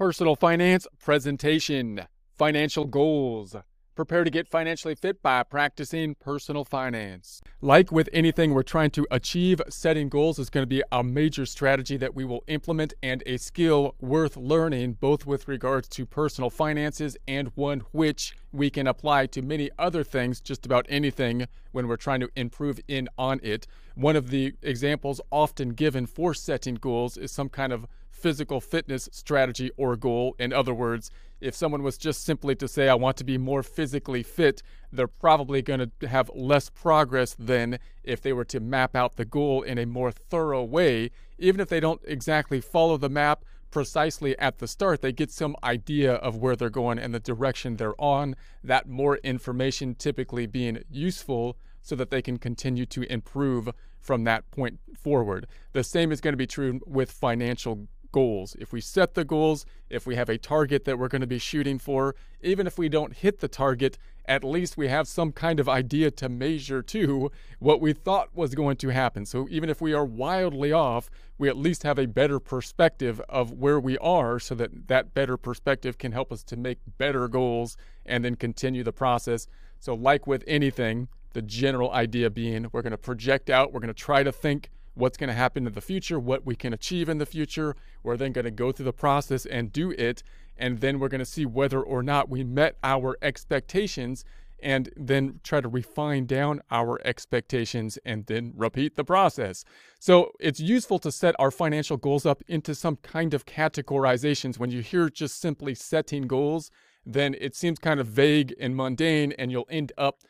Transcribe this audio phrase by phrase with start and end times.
[0.00, 2.06] Personal finance presentation,
[2.38, 3.54] financial goals.
[3.94, 7.42] Prepare to get financially fit by practicing personal finance.
[7.60, 11.44] Like with anything we're trying to achieve, setting goals is going to be a major
[11.44, 16.48] strategy that we will implement and a skill worth learning, both with regards to personal
[16.48, 21.86] finances and one which we can apply to many other things, just about anything when
[21.86, 23.66] we're trying to improve in on it.
[23.96, 27.86] One of the examples often given for setting goals is some kind of
[28.20, 30.36] physical fitness strategy or goal.
[30.38, 31.10] In other words,
[31.40, 35.08] if someone was just simply to say, I want to be more physically fit, they're
[35.08, 39.62] probably going to have less progress than if they were to map out the goal
[39.62, 41.10] in a more thorough way.
[41.38, 45.56] Even if they don't exactly follow the map precisely at the start, they get some
[45.64, 48.36] idea of where they're going and the direction they're on.
[48.62, 54.50] That more information typically being useful so that they can continue to improve from that
[54.50, 55.46] point forward.
[55.72, 58.56] The same is going to be true with financial goals.
[58.58, 61.38] If we set the goals, if we have a target that we're going to be
[61.38, 65.58] shooting for, even if we don't hit the target, at least we have some kind
[65.58, 69.26] of idea to measure to what we thought was going to happen.
[69.26, 73.52] So even if we are wildly off, we at least have a better perspective of
[73.52, 77.76] where we are so that that better perspective can help us to make better goals
[78.06, 79.46] and then continue the process.
[79.78, 83.88] So like with anything, the general idea being we're going to project out, we're going
[83.88, 84.70] to try to think
[85.00, 87.74] what's going to happen in the future, what we can achieve in the future.
[88.02, 90.22] We're then going to go through the process and do it.
[90.56, 94.24] And then we're going to see whether or not we met our expectations
[94.62, 99.64] and then try to refine down our expectations and then repeat the process.
[99.98, 104.58] So it's useful to set our financial goals up into some kind of categorizations.
[104.58, 106.70] When you hear just simply setting goals,
[107.06, 110.20] then it seems kind of vague and mundane, and you'll end up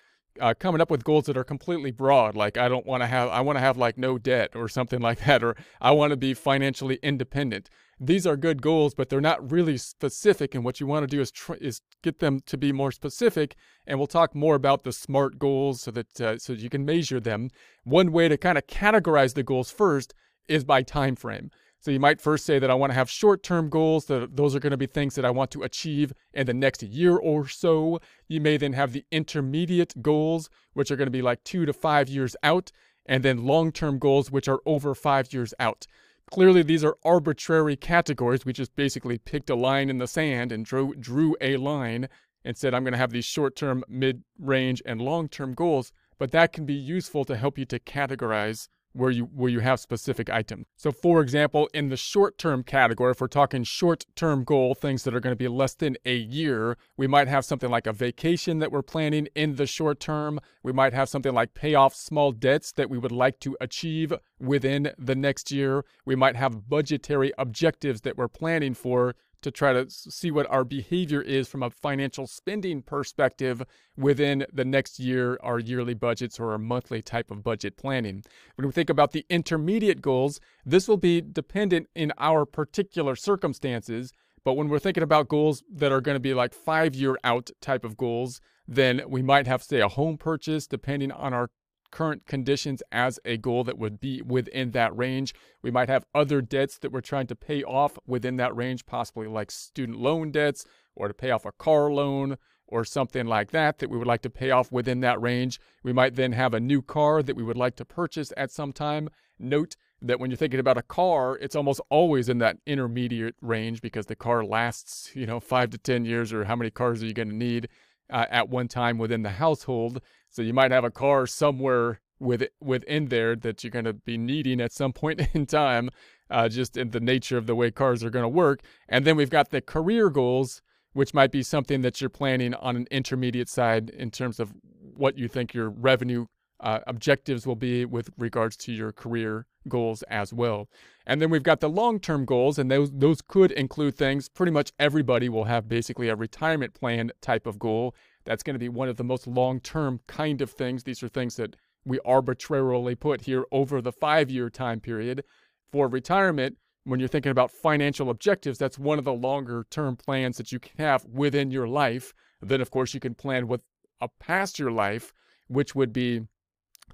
[0.40, 3.28] uh, coming up with goals that are completely broad like i don't want to have
[3.30, 6.16] i want to have like no debt or something like that or i want to
[6.16, 7.68] be financially independent.
[8.02, 11.20] These are good goals but they're not really specific and what you want to do
[11.20, 13.56] is tr- is get them to be more specific
[13.86, 17.20] and we'll talk more about the smart goals so that uh, so you can measure
[17.20, 17.50] them.
[17.84, 20.14] One way to kind of categorize the goals first
[20.48, 21.50] is by time frame
[21.80, 24.54] so you might first say that I want to have short term goals, that those
[24.54, 27.48] are going to be things that I want to achieve in the next year or
[27.48, 28.00] so.
[28.28, 31.72] You may then have the intermediate goals, which are going to be like two to
[31.72, 32.70] five years out,
[33.06, 35.86] and then long term goals, which are over five years out.
[36.30, 38.44] Clearly, these are arbitrary categories.
[38.44, 42.08] We just basically picked a line in the sand and drew, drew a line
[42.44, 45.92] and said, I'm going to have these short term, mid range, and long term goals.
[46.18, 49.80] But that can be useful to help you to categorize where you where you have
[49.80, 50.66] specific items.
[50.76, 55.20] So for example, in the short-term category, if we're talking short-term goal, things that are
[55.20, 58.72] going to be less than a year, we might have something like a vacation that
[58.72, 60.40] we're planning in the short term.
[60.62, 64.12] We might have something like pay off small debts that we would like to achieve
[64.38, 65.84] within the next year.
[66.04, 70.64] We might have budgetary objectives that we're planning for to try to see what our
[70.64, 73.62] behavior is from a financial spending perspective
[73.96, 78.22] within the next year, our yearly budgets or our monthly type of budget planning.
[78.56, 84.12] When we think about the intermediate goals, this will be dependent in our particular circumstances.
[84.44, 87.50] But when we're thinking about goals that are going to be like five year out
[87.60, 91.50] type of goals, then we might have, say, a home purchase depending on our
[91.90, 95.34] current conditions as a goal that would be within that range.
[95.62, 99.26] We might have other debts that we're trying to pay off within that range, possibly
[99.26, 100.64] like student loan debts
[100.94, 102.36] or to pay off a car loan
[102.66, 105.60] or something like that that we would like to pay off within that range.
[105.82, 108.72] We might then have a new car that we would like to purchase at some
[108.72, 109.08] time.
[109.38, 113.82] Note that when you're thinking about a car, it's almost always in that intermediate range
[113.82, 117.06] because the car lasts, you know, five to 10 years or how many cars are
[117.06, 117.68] you going to need
[118.10, 120.00] uh, at one time within the household.
[120.30, 124.16] So you might have a car somewhere with within there that you're going to be
[124.16, 125.90] needing at some point in time,
[126.30, 128.60] uh, just in the nature of the way cars are going to work.
[128.88, 132.76] And then we've got the career goals, which might be something that you're planning on
[132.76, 134.52] an intermediate side in terms of
[134.94, 136.26] what you think your revenue
[136.60, 140.68] uh, objectives will be with regards to your career goals as well.
[141.06, 144.28] And then we've got the long-term goals, and those those could include things.
[144.28, 147.94] Pretty much everybody will have basically a retirement plan type of goal.
[148.30, 150.84] That's going to be one of the most long-term kind of things.
[150.84, 155.24] These are things that we arbitrarily put here over the five-year time period
[155.72, 156.56] for retirement.
[156.84, 160.60] When you're thinking about financial objectives, that's one of the longer term plans that you
[160.60, 162.14] can have within your life.
[162.40, 163.64] Then, of course, you can plan with
[164.00, 165.12] a past your life,
[165.48, 166.20] which would be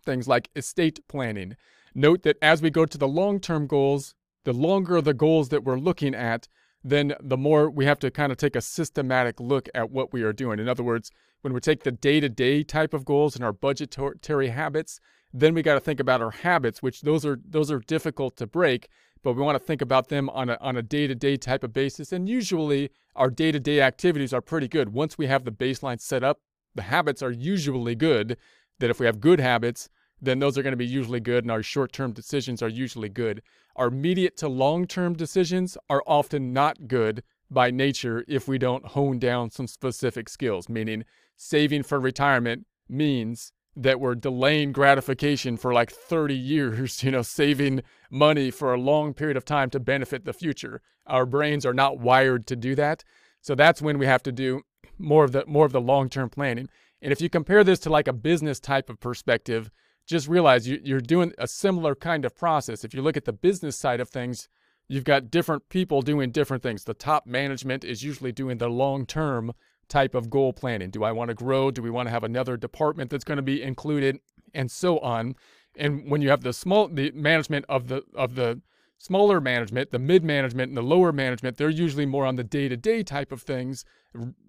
[0.07, 1.55] things like estate planning.
[1.95, 5.65] Note that as we go to the long term goals, the longer the goals that
[5.65, 6.49] we're looking at,
[6.89, 10.23] then the more we have to kind of take a systematic look at what we
[10.23, 10.59] are doing.
[10.59, 11.11] In other words,
[11.43, 15.01] when we take the day to day type of goals and our budgetary habits,
[15.33, 18.47] then we got to think about our habits, which those are those are difficult to
[18.47, 18.89] break
[19.27, 22.13] but we want to think about them on a, on a day-to-day type of basis.
[22.13, 24.93] And usually our day-to-day activities are pretty good.
[24.93, 26.39] Once we have the baseline set up,
[26.77, 28.37] the habits are usually good.
[28.79, 29.89] That if we have good habits,
[30.21, 33.43] then those are going to be usually good and our short-term decisions are usually good.
[33.77, 39.19] Our immediate to long-term decisions are often not good by nature if we don't hone
[39.19, 41.05] down some specific skills, meaning
[41.37, 47.83] saving for retirement means that we're delaying gratification for like 30 years, you know, saving
[48.11, 50.81] money for a long period of time to benefit the future.
[51.07, 53.05] Our brains are not wired to do that.
[53.43, 54.63] So that's when we have to do
[54.99, 56.69] more of the more of the long-term planning.
[57.03, 59.71] And if you compare this to like a business type of perspective,
[60.07, 62.85] just realize you, you're doing a similar kind of process.
[62.85, 64.49] If you look at the business side of things,
[64.89, 66.85] you've got different people doing different things.
[66.85, 69.53] The top management is usually doing the long-term
[69.89, 70.91] type of goal planning.
[70.91, 71.71] Do I want to grow?
[71.71, 74.19] Do we want to have another department that's going to be included
[74.55, 75.35] and so on?
[75.77, 78.61] And when you have the small the management of the of the
[78.99, 83.03] smaller management, the mid management and the lower management, they're usually more on the day-to-day
[83.03, 83.85] type of things,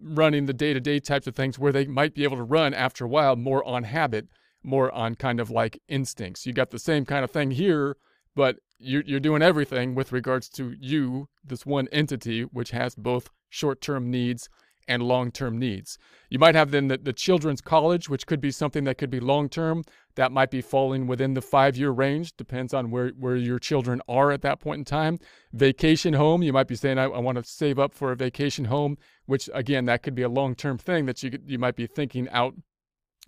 [0.01, 3.09] running the day-to-day types of things where they might be able to run after a
[3.09, 4.27] while more on habit,
[4.68, 6.46] more on kind of like instincts.
[6.46, 7.98] You got the same kind of thing here,
[8.36, 13.30] but you're, you're doing everything with regards to you, this one entity, which has both
[13.50, 14.50] short-term needs
[14.88, 15.98] and long term needs.
[16.30, 19.19] You might have then the, the children's college, which could be something that could be
[19.19, 19.84] long term.
[20.16, 24.02] That might be falling within the five year range, depends on where, where your children
[24.08, 25.19] are at that point in time.
[25.54, 28.66] Vacation home, you might be saying, I, I want to save up for a vacation
[28.66, 31.88] home, which again, that could be a long term thing that you, you might be
[31.88, 32.56] thinking out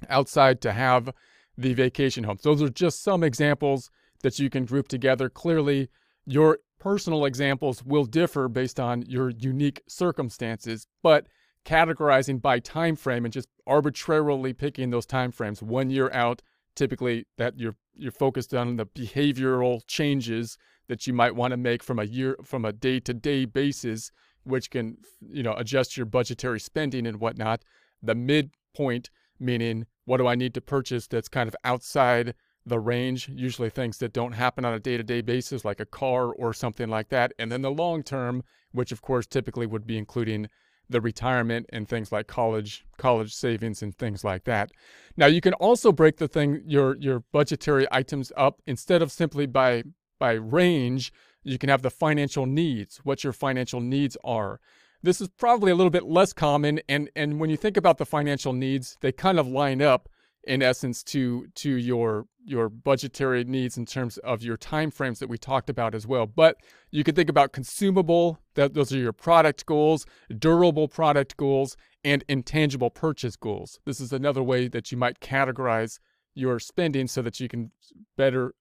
[0.10, 1.12] outside to have
[1.58, 2.38] the vacation home.
[2.42, 3.90] Those are just some examples
[4.22, 5.30] that you can group together.
[5.30, 5.90] Clearly,
[6.26, 11.28] your personal examples will differ based on your unique circumstances, but
[11.66, 16.42] categorizing by time frame and just arbitrarily picking those time frames one year out
[16.76, 20.58] typically that you're you're focused on the behavioral changes
[20.88, 24.12] that you might want to make from a year from a day-to-day basis
[24.44, 24.98] which can
[25.30, 27.64] you know adjust your budgetary spending and whatnot
[28.02, 29.10] the midpoint
[29.40, 32.34] meaning what do i need to purchase that's kind of outside
[32.66, 36.54] the range usually things that don't happen on a day-to-day basis like a car or
[36.54, 40.48] something like that and then the long term which of course typically would be including
[40.90, 44.72] the retirement and things like college college savings and things like that.
[45.16, 49.46] Now you can also break the thing your your budgetary items up instead of simply
[49.46, 49.84] by
[50.20, 51.14] by range,
[51.44, 54.60] you can have the financial needs, what your financial needs are.
[55.02, 58.06] This is probably a little bit less common and and when you think about the
[58.06, 60.10] financial needs, they kind of line up
[60.44, 65.30] in essence to to your your budgetary needs in terms of your time frames that
[65.30, 66.26] we talked about as well.
[66.26, 66.58] But
[66.92, 70.06] you can think about consumable, that those are your product goals,
[70.38, 73.80] durable product goals, and intangible purchase goals.
[73.86, 76.00] This is another way that you might categorize
[76.34, 77.72] your spending so that you can
[78.18, 78.54] better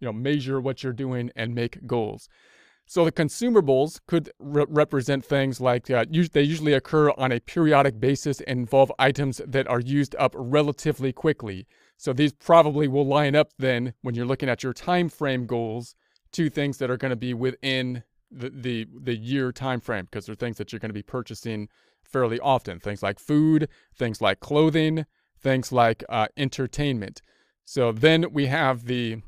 [0.00, 2.28] you know measure what you're doing and make goals.
[2.88, 7.40] So the consumables could re- represent things like uh, us- they usually occur on a
[7.40, 11.66] periodic basis and involve items that are used up relatively quickly.
[11.96, 15.94] So these probably will line up then when you're looking at your time frame goals
[16.32, 20.26] to things that are going to be within the, the the year time frame because
[20.26, 21.68] they're things that you're going to be purchasing
[22.04, 22.78] fairly often.
[22.78, 25.06] Things like food, things like clothing,
[25.40, 27.20] things like uh, entertainment.
[27.64, 29.22] So then we have the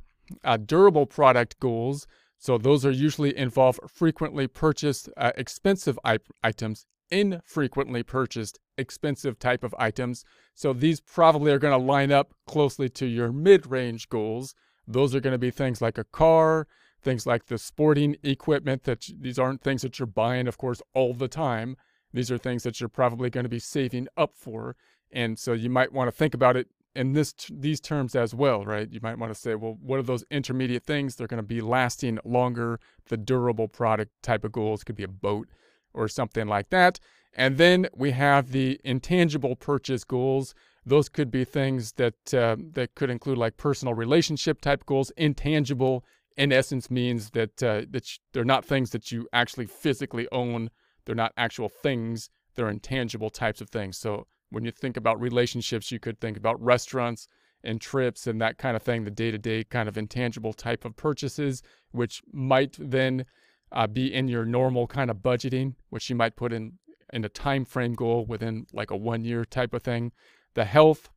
[0.45, 2.07] uh, durable product goals
[2.39, 5.99] so those are usually involve frequently purchased uh, expensive
[6.43, 10.25] items, infrequently purchased expensive type of items.
[10.55, 14.55] So these probably are going to line up closely to your mid-range goals.
[14.87, 16.69] Those are going to be things like a car,
[17.03, 21.15] things like the sporting equipment that these aren't things that you're buying of course all
[21.15, 21.77] the time.
[22.13, 24.77] These are things that you're probably going to be saving up for.
[25.11, 26.69] And so you might want to think about it
[26.99, 28.91] in this these terms as well, right?
[28.91, 31.15] You might want to say, well, what are those intermediate things?
[31.15, 32.81] They're going to be lasting longer.
[33.09, 35.49] The durable product type of goals could be a boat
[35.95, 36.99] or something like that.
[37.33, 40.57] And then we have the intangible purchase goals.
[40.85, 45.13] Those could be things that uh, that could include like personal relationship type goals.
[45.17, 46.05] Intangible,
[46.37, 50.71] in essence, means that uh, that they're not things that you actually physically own.
[51.05, 52.29] They're not actual things.
[52.57, 53.97] They're intangible types of things.
[53.97, 57.29] So when you think about relationships, you could think about restaurants
[57.65, 60.85] and trips and that kind of thing, the day to day kind of intangible type
[60.85, 63.27] of purchases, which might then
[63.73, 66.73] uh, be in your normal kind of budgeting, which you might put in
[67.13, 70.13] in a time frame goal within like a one year type of thing.
[70.55, 71.09] The health,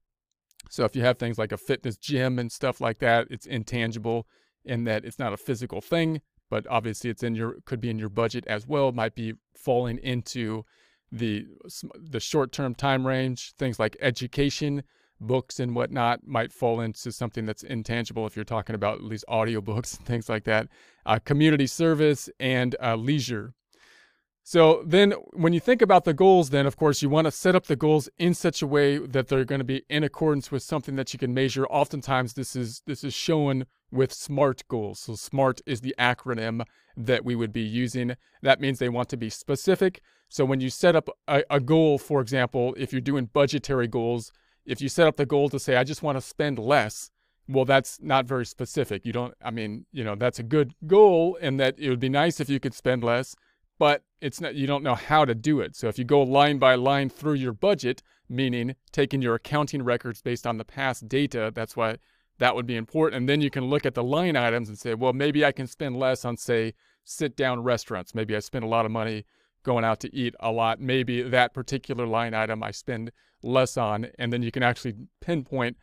[0.70, 4.28] so if you have things like a fitness gym and stuff like that, it's intangible
[4.64, 8.00] in that it's not a physical thing, but obviously it's in your could be in
[8.00, 8.90] your budget as well.
[8.90, 10.66] It might be falling into
[11.12, 11.46] the
[11.96, 14.84] the short-term time range, things like education
[15.20, 19.24] books and whatnot might fall into something that's intangible if you're talking about at least
[19.30, 20.68] audiobooks and things like that.
[21.06, 23.54] Uh, community service and uh, leisure.
[24.44, 27.56] So then when you think about the goals, then of course you want to set
[27.56, 30.64] up the goals in such a way that they're going to be in accordance with
[30.64, 31.66] something that you can measure.
[31.68, 35.00] Oftentimes this is this is shown with SMART goals.
[35.00, 36.66] So SMART is the acronym
[36.98, 38.16] that we would be using.
[38.42, 40.02] That means they want to be specific.
[40.30, 44.32] So when you set up a, a goal, for example, if you're doing budgetary goals,
[44.66, 47.12] if you set up the goal to say, I just want to spend less,
[47.48, 49.06] well, that's not very specific.
[49.06, 52.10] You don't, I mean, you know, that's a good goal and that it would be
[52.10, 53.36] nice if you could spend less,
[53.82, 55.76] but it's not, you don't know how to do it.
[55.76, 60.22] So if you go line by line through your budget, meaning taking your accounting records
[60.22, 61.98] based on the past data, that's why
[62.38, 63.18] that would be important.
[63.18, 65.66] And then you can look at the line items and say, well, maybe I can
[65.66, 68.14] spend less on, say, sit down restaurants.
[68.14, 69.26] Maybe I spend a lot of money
[69.64, 70.80] going out to eat a lot.
[70.80, 73.12] Maybe that particular line item I spend
[73.42, 75.76] less on, and then you can actually pinpoint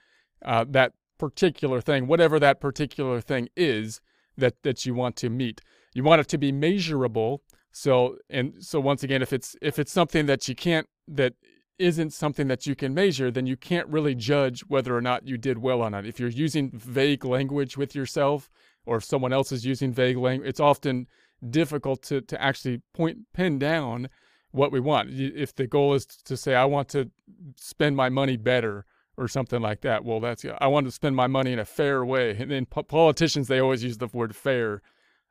[0.45, 4.01] uh, that particular thing, whatever that particular thing is
[4.37, 5.61] that that you want to meet.
[5.95, 7.43] You want it to be measurable.
[7.73, 11.35] So and so once again, if it's if it's something that you can't that
[11.79, 15.39] isn't something that you can measure, then you can't really judge whether or not you
[15.39, 16.07] did well on it.
[16.07, 18.51] If you're using vague language with yourself,
[18.85, 21.07] or if someone else is using vague language, it's often
[21.51, 24.09] difficult to, to actually point pin down
[24.51, 25.11] what we want.
[25.13, 27.11] If the goal is to say, I want to
[27.57, 28.85] spend my money better
[29.17, 32.05] or something like that, well, that's, I want to spend my money in a fair
[32.05, 32.37] way.
[32.37, 34.83] And then politicians, they always use the word fair.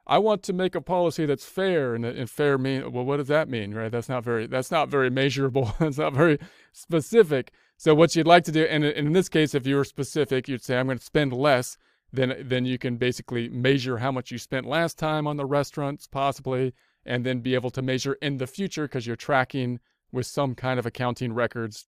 [0.07, 3.27] I want to make a policy that's fair and, and fair mean, well, what does
[3.27, 3.91] that mean, right?
[3.91, 5.73] That's not very, that's not very measurable.
[5.79, 6.39] that's not very
[6.71, 7.51] specific.
[7.75, 10.63] So what you'd like to do, and in this case, if you were specific, you'd
[10.63, 11.77] say, I'm going to spend less
[12.11, 16.07] then then you can basically measure how much you spent last time on the restaurants
[16.07, 16.73] possibly
[17.05, 19.79] and then be able to measure in the future because you're tracking
[20.11, 21.85] with some kind of accounting records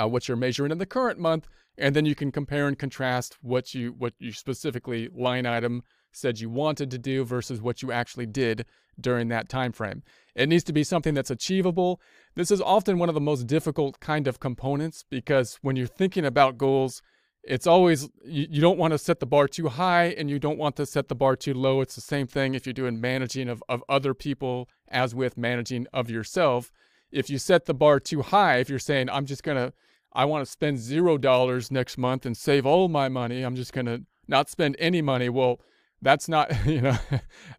[0.00, 3.36] uh, what you're measuring in the current month and then you can compare and contrast
[3.42, 5.82] what you what you specifically line item
[6.12, 8.64] said you wanted to do versus what you actually did
[9.00, 10.02] during that time frame
[10.34, 12.00] it needs to be something that's achievable.
[12.34, 16.24] This is often one of the most difficult kind of components because when you're thinking
[16.24, 17.02] about goals
[17.44, 20.58] it's always you, you don't want to set the bar too high and you don't
[20.58, 21.80] want to set the bar too low.
[21.80, 25.88] It's the same thing if you're doing managing of, of other people as with managing
[25.92, 26.70] of yourself.
[27.10, 29.74] If you set the bar too high if you're saying i'm just to
[30.14, 33.74] i want to spend zero dollars next month and save all my money i'm just
[33.74, 35.60] to not spend any money well
[36.02, 36.98] that's not you know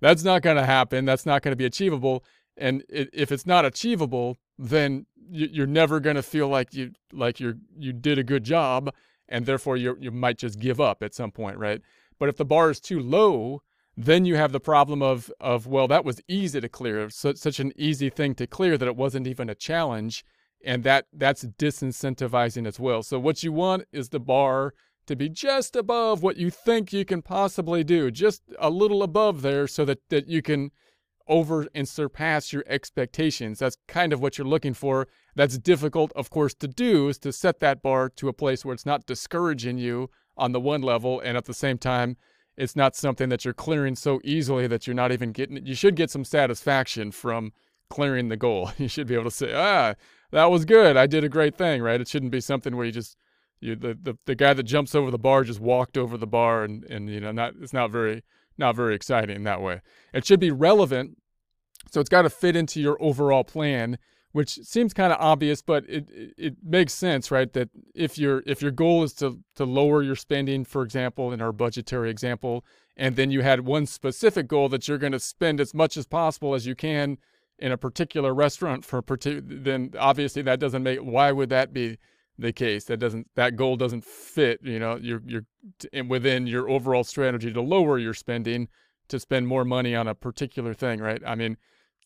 [0.02, 2.24] that's not going to happen that's not going to be achievable
[2.56, 7.40] and it, if it's not achievable then you're never going to feel like you like
[7.40, 8.94] you're you did a good job
[9.30, 11.82] and therefore you you might just give up at some point, right?
[12.20, 13.62] But if the bar is too low,
[13.98, 17.60] then you have the problem of of well, that was easy to clear, so, such
[17.60, 20.24] an easy thing to clear that it wasn't even a challenge,
[20.64, 23.04] and that that's disincentivizing as well.
[23.04, 24.74] So what you want is the bar
[25.08, 29.42] to be just above what you think you can possibly do, just a little above
[29.42, 30.72] there, so that that you can
[31.28, 33.60] over and surpass your expectations.
[33.60, 35.08] That's kind of what you're looking for.
[35.36, 38.74] That's difficult, of course, to do is to set that bar to a place where
[38.74, 42.18] it's not discouraging you on the one level, and at the same time,
[42.58, 45.96] it's not something that you're clearing so easily that you're not even getting You should
[45.96, 47.52] get some satisfaction from
[47.90, 48.72] clearing the goal.
[48.78, 49.96] You should be able to say, ah,
[50.32, 50.98] that was good.
[50.98, 52.02] I did a great thing, right?
[52.02, 53.18] It shouldn't be something where you just
[53.64, 56.64] you the, the, the guy that jumps over the bar just walked over the bar
[56.64, 58.24] and, and you know not it's not very
[58.58, 59.82] not very exciting that way.
[60.14, 61.18] It should be relevant,
[61.92, 63.98] so it's got to fit into your overall plan,
[64.32, 67.52] which seems kind of obvious, but it, it, it makes sense, right?
[67.54, 71.42] That if your if your goal is to to lower your spending, for example, in
[71.42, 72.64] our budgetary example,
[72.96, 76.06] and then you had one specific goal that you're going to spend as much as
[76.06, 77.18] possible as you can
[77.60, 81.00] in a particular restaurant for particular, then obviously that doesn't make.
[81.00, 81.98] Why would that be?
[82.38, 85.46] The case that doesn't that goal doesn't fit you know you're you're
[86.08, 88.68] within your overall strategy to lower your spending
[89.08, 91.22] to spend more money on a particular thing right?
[91.26, 91.58] I mean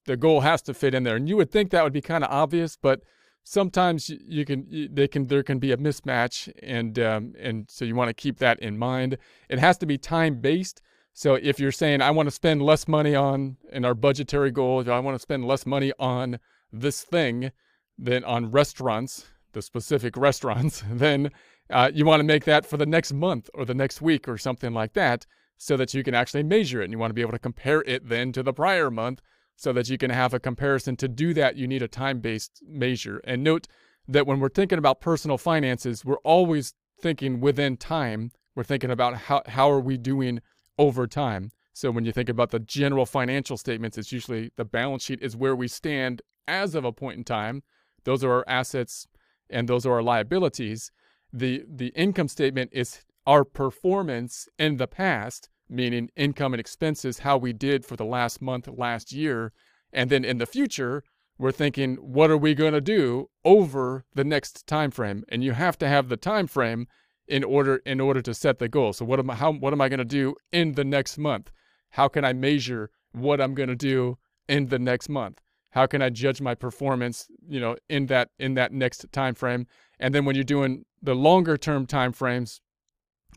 [0.05, 1.17] the goal has to fit in there.
[1.17, 3.01] And you would think that would be kind of obvious but
[3.43, 7.95] sometimes you can they can there can be a mismatch and um, and so you
[7.95, 9.17] want to keep that in mind.
[9.49, 10.81] It has to be time based
[11.17, 14.87] so if you're saying i want to spend less money on in our budgetary goal
[14.89, 16.39] i want to spend less money on
[16.71, 17.51] this thing
[17.97, 19.25] than on restaurants
[19.57, 21.31] the specific restaurants, then
[21.69, 24.37] uh, you want to make that for the next month or the next week or
[24.37, 25.25] something like that
[25.57, 26.85] so that you can actually measure it.
[26.85, 29.21] And you want to be able to compare it then to the prior month
[29.55, 30.95] so that you can have a comparison.
[30.97, 33.19] To do that, you need a time based measure.
[33.23, 33.67] And note
[34.07, 38.31] that when we're thinking about personal finances, we're always thinking within time.
[38.55, 40.39] We're thinking about how, how are we doing
[40.77, 41.51] over time.
[41.73, 45.35] So when you think about the general financial statements, it's usually the balance sheet is
[45.35, 47.63] where we stand as of a point in time.
[48.03, 49.07] Those are our assets,
[49.49, 50.91] and those are our liabilities.
[51.33, 57.37] the the income statement is our performance in the past, meaning income and expenses, how
[57.37, 59.51] we did for the last month, last year,
[59.91, 61.03] and then in the future,
[61.37, 65.23] we're thinking, what are we going to do over the next time frame?
[65.29, 66.87] And you have to have the time frame
[67.27, 68.93] in order in order to set the goal.
[68.93, 71.51] So what am I how what am I going to do in the next month?
[71.91, 75.41] How can I measure what I'm going to do in the next month?
[75.77, 79.67] How can I judge my performance, you know, in that in that next time frame?
[79.99, 82.61] And then when you're doing the longer term time frames,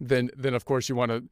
[0.01, 1.25] then then of course you want to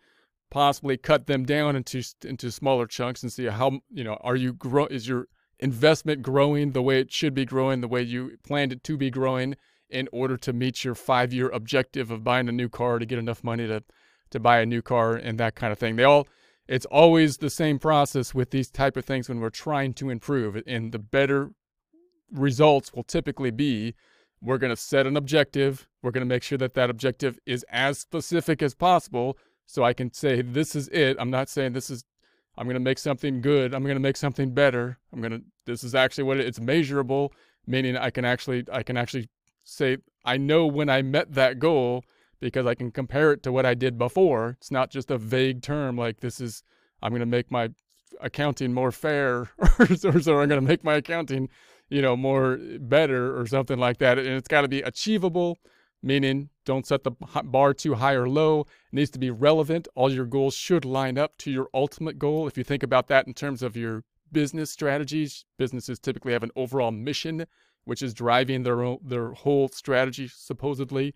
[0.51, 4.53] possibly cut them down into into smaller chunks and see how you know are you
[4.53, 8.71] grow is your investment growing the way it should be growing the way you planned
[8.71, 9.57] it to be growing
[9.89, 13.19] in order to meet your five year objective of buying a new car to get
[13.19, 13.83] enough money to
[14.29, 16.29] to buy a new car and that kind of thing they all
[16.69, 20.63] it's always the same process with these type of things when we're trying to improve
[20.67, 21.53] and the better
[22.31, 23.95] results will typically be
[24.41, 25.89] we're going to set an objective.
[26.03, 29.93] We're going to make sure that that objective is as specific as possible so I
[29.93, 31.17] can say, this is it.
[31.19, 32.05] I'm not saying this is,
[32.57, 33.75] I'm going to make something good.
[33.75, 34.99] I'm going to make something better.
[35.13, 37.33] I'm going to, this is actually what it, it's measurable,
[37.67, 39.29] meaning I can actually, I can actually
[39.65, 42.05] say, I know when I met that goal
[42.41, 44.57] because I can compare it to what I did before.
[44.59, 46.63] It's not just a vague term like this is,
[47.03, 47.71] I'm going to make my
[48.21, 51.49] accounting more fair or, so I'm going to make my accounting
[51.91, 54.19] you know, more better or something like that.
[54.19, 55.59] And it's got to be achievable,
[56.03, 57.13] meaning don't set the
[57.45, 58.61] bar too high or low.
[58.61, 59.89] It needs to be relevant.
[59.95, 62.47] All your goals should line up to your ultimate goal.
[62.47, 66.51] If you think about that in terms of your business strategies, businesses typically have an
[66.55, 67.47] overall mission,
[67.85, 71.15] which is driving their own, their whole strategy supposedly.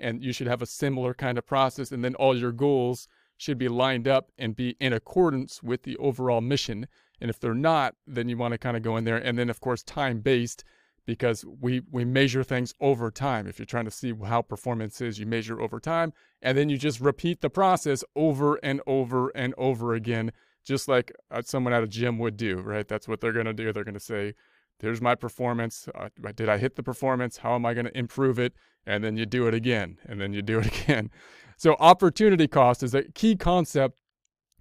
[0.00, 1.92] And you should have a similar kind of process.
[1.92, 5.96] And then all your goals should be lined up and be in accordance with the
[5.98, 6.86] overall mission.
[7.20, 9.16] And if they're not, then you want to kind of go in there.
[9.16, 10.64] And then, of course, time based
[11.06, 13.46] because we, we measure things over time.
[13.46, 16.12] If you're trying to see how performance is, you measure over time.
[16.42, 20.32] And then you just repeat the process over and over and over again,
[20.64, 22.86] just like uh, someone at a gym would do, right?
[22.86, 23.72] That's what they're going to do.
[23.72, 24.34] They're going to say,
[24.80, 25.88] there's my performance.
[25.94, 27.38] Uh, did I hit the performance?
[27.38, 28.54] How am I going to improve it?
[28.86, 31.10] And then you do it again, and then you do it again.
[31.56, 33.96] So, opportunity cost is a key concept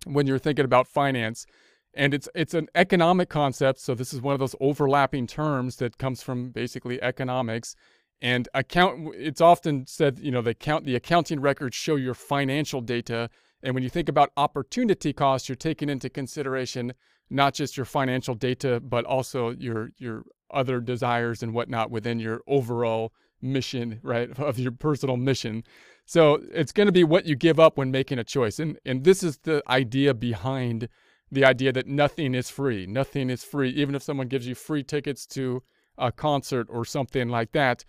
[0.05, 1.45] when you're thinking about finance
[1.93, 5.97] and it's it's an economic concept so this is one of those overlapping terms that
[5.97, 7.75] comes from basically economics
[8.21, 12.81] and account it's often said you know the count the accounting records show your financial
[12.81, 13.29] data
[13.63, 16.93] and when you think about opportunity cost you're taking into consideration
[17.29, 22.41] not just your financial data but also your your other desires and whatnot within your
[22.47, 25.63] overall mission right of your personal mission
[26.05, 29.03] so it's going to be what you give up when making a choice and and
[29.03, 30.89] this is the idea behind
[31.31, 32.85] the idea that nothing is free.
[32.87, 33.69] Nothing is free.
[33.69, 35.63] Even if someone gives you free tickets to
[35.97, 37.85] a concert or something like that,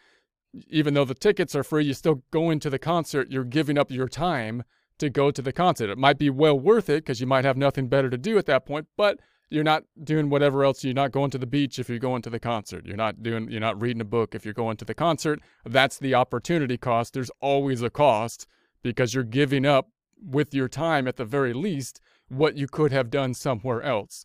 [0.68, 3.90] even though the tickets are free, you still go into the concert, you're giving up
[3.90, 4.64] your time
[5.00, 5.90] to go to the concert.
[5.90, 8.46] It might be well worth it because you might have nothing better to do at
[8.46, 9.18] that point, but
[9.50, 10.84] you're not doing whatever else.
[10.84, 12.86] You're not going to the beach if you're going to the concert.
[12.86, 15.40] You're not doing you're not reading a book if you're going to the concert.
[15.64, 17.14] That's the opportunity cost.
[17.14, 18.46] There's always a cost
[18.82, 19.90] because you're giving up
[20.22, 24.24] with your time at the very least what you could have done somewhere else.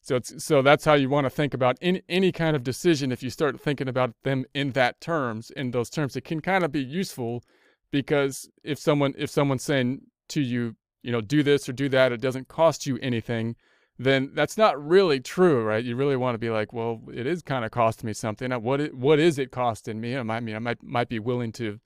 [0.00, 3.10] So it's, so that's how you want to think about any, any kind of decision.
[3.10, 6.62] If you start thinking about them in that terms, in those terms, it can kind
[6.62, 7.42] of be useful
[7.90, 12.12] because if someone if someone's saying to you, you know, do this or do that,
[12.12, 13.56] it doesn't cost you anything,
[13.98, 15.84] then that's not really true, right?
[15.84, 18.50] You really want to be like, well, it is kind of costing me something.
[18.50, 20.14] Uh, what is, what is it costing me?
[20.16, 21.78] Um, I mean, I might might be willing to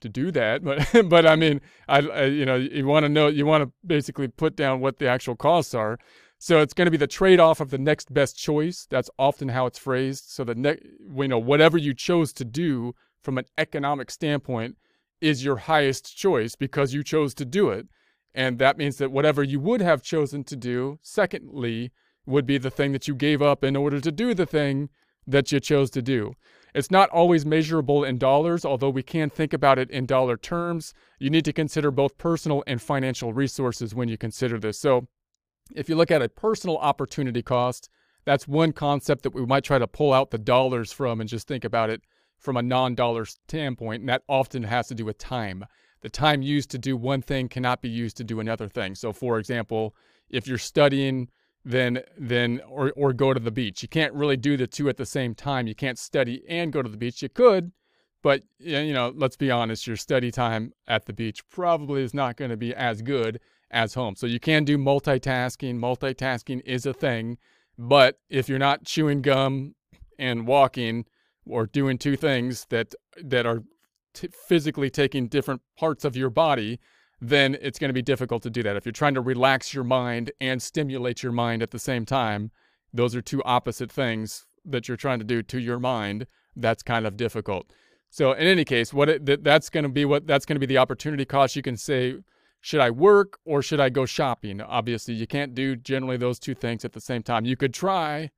[0.00, 0.64] to do that.
[0.64, 3.72] But but I mean, I, I you know you want to know you want to
[3.86, 5.98] basically put down what the actual costs are.
[6.38, 8.88] So it's going to be the trade-off of the next best choice.
[8.90, 10.24] That's often how it's phrased.
[10.26, 10.82] So the next,
[11.16, 14.76] you know, whatever you chose to do from an economic standpoint
[15.22, 17.86] is your highest choice because you chose to do it.
[18.34, 21.92] And that means that whatever you would have chosen to do, secondly,
[22.26, 24.88] would be the thing that you gave up in order to do the thing
[25.26, 26.34] that you chose to do.
[26.74, 30.94] It's not always measurable in dollars, although we can think about it in dollar terms.
[31.18, 34.78] You need to consider both personal and financial resources when you consider this.
[34.78, 35.06] So,
[35.74, 37.88] if you look at a personal opportunity cost,
[38.24, 41.46] that's one concept that we might try to pull out the dollars from and just
[41.46, 42.02] think about it
[42.42, 44.00] from a non dollar standpoint.
[44.00, 45.64] And that often has to do with time.
[46.02, 48.94] The time used to do one thing cannot be used to do another thing.
[48.94, 49.94] So, for example,
[50.28, 51.28] if you're studying
[51.64, 53.82] then then or or go to the beach.
[53.82, 55.66] You can't really do the two at the same time.
[55.66, 57.22] You can't study and go to the beach.
[57.22, 57.72] You could,
[58.22, 62.36] but you know, let's be honest, your study time at the beach probably is not
[62.36, 64.16] going to be as good as home.
[64.16, 65.78] So you can do multitasking.
[65.78, 67.38] Multitasking is a thing,
[67.78, 69.74] but if you're not chewing gum
[70.18, 71.04] and walking
[71.46, 73.62] or doing two things that that are
[74.14, 76.78] t- physically taking different parts of your body,
[77.20, 78.76] then it's going to be difficult to do that.
[78.76, 82.50] If you're trying to relax your mind and stimulate your mind at the same time,
[82.92, 86.26] those are two opposite things that you're trying to do to your mind.
[86.54, 87.72] That's kind of difficult.
[88.10, 90.66] So in any case, what it, that's going to be what that's going to be
[90.66, 91.56] the opportunity cost.
[91.56, 92.16] You can say,
[92.60, 94.60] should I work or should I go shopping?
[94.60, 97.44] Obviously, you can't do generally those two things at the same time.
[97.44, 98.30] You could try,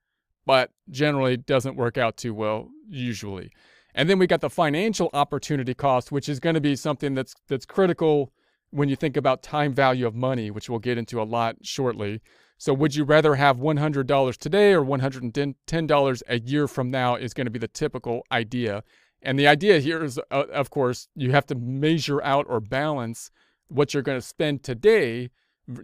[0.47, 3.51] but generally doesn't work out too well usually.
[3.95, 7.35] And then we got the financial opportunity cost, which is going to be something that's
[7.49, 8.33] that's critical
[8.71, 12.21] when you think about time value of money, which we'll get into a lot shortly.
[12.59, 17.15] So, would you rather have $100 today or $110 a year from now?
[17.15, 18.83] Is going to be the typical idea.
[19.23, 23.31] And the idea here is, uh, of course, you have to measure out or balance
[23.69, 25.31] what you're going to spend today,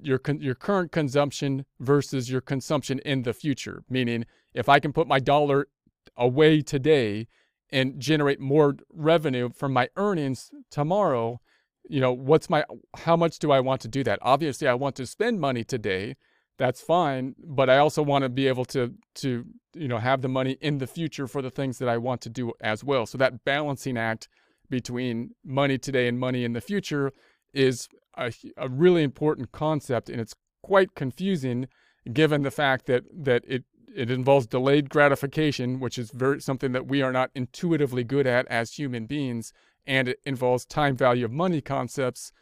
[0.02, 3.82] your your current consumption versus your consumption in the future.
[3.88, 5.68] Meaning, if I can put my dollar
[6.16, 7.28] away today
[7.70, 11.40] and generate more revenue from my earnings tomorrow,
[11.88, 12.64] you know, what's my
[12.96, 14.18] how much do I want to do that?
[14.22, 16.16] Obviously, I want to spend money today.
[16.58, 20.28] That's fine, but I also want to be able to to you know have the
[20.28, 23.06] money in the future for the things that I want to do as well.
[23.06, 24.28] So that balancing act
[24.68, 27.12] between money today and money in the future
[27.52, 31.68] is a, a really important concept, and it's quite confusing
[32.12, 36.86] given the fact that that it it involves delayed gratification, which is very something that
[36.86, 39.52] we are not intuitively good at as human beings,
[39.86, 42.32] and it involves time value of money concepts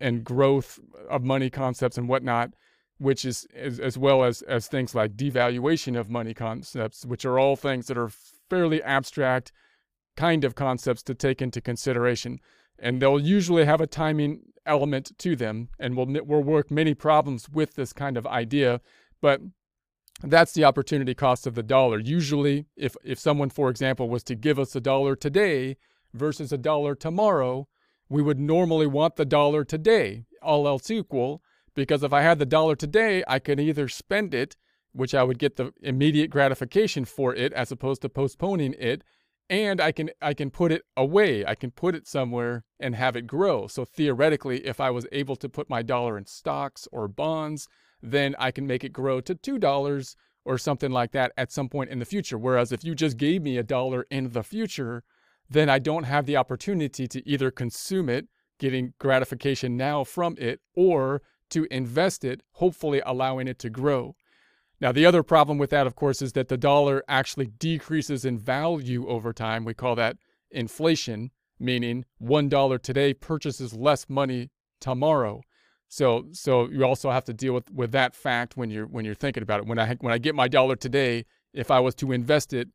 [0.00, 2.50] and growth of money concepts and whatnot,
[2.98, 7.38] which is as, as well as as things like devaluation of money concepts, which are
[7.38, 8.10] all things that are
[8.50, 9.52] fairly abstract
[10.16, 12.40] kind of concepts to take into consideration,
[12.78, 17.48] and they'll usually have a timing element to them, and we'll we'll work many problems
[17.48, 18.80] with this kind of idea,
[19.20, 19.40] but
[20.22, 21.98] that's the opportunity cost of the dollar.
[21.98, 25.76] Usually, if, if someone, for example, was to give us a dollar today
[26.12, 27.68] versus a dollar tomorrow,
[28.08, 31.42] we would normally want the dollar today, all else equal,
[31.74, 34.56] because if I had the dollar today, I could either spend it,
[34.92, 39.04] which I would get the immediate gratification for it as opposed to postponing it,
[39.50, 41.44] and I can I can put it away.
[41.44, 43.66] I can put it somewhere and have it grow.
[43.66, 47.68] So theoretically, if I was able to put my dollar in stocks or bonds,
[48.02, 51.90] then I can make it grow to $2 or something like that at some point
[51.90, 52.38] in the future.
[52.38, 55.02] Whereas if you just gave me a dollar in the future,
[55.50, 60.60] then I don't have the opportunity to either consume it, getting gratification now from it,
[60.74, 64.14] or to invest it, hopefully allowing it to grow.
[64.80, 68.38] Now, the other problem with that, of course, is that the dollar actually decreases in
[68.38, 69.64] value over time.
[69.64, 70.16] We call that
[70.50, 75.42] inflation, meaning $1 today purchases less money tomorrow.
[75.88, 79.14] So so you also have to deal with, with that fact when you're when you're
[79.14, 79.66] thinking about it.
[79.66, 82.68] When I when I get my dollar today, if I was to invest it,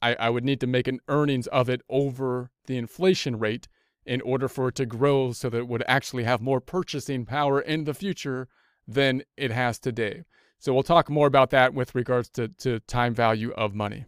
[0.00, 3.66] I, I would need to make an earnings of it over the inflation rate
[4.06, 7.60] in order for it to grow so that it would actually have more purchasing power
[7.60, 8.48] in the future
[8.86, 10.22] than it has today.
[10.64, 14.06] So we'll talk more about that with regards to, to time value of money.